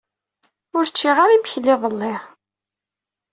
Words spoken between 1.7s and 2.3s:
iḍelli.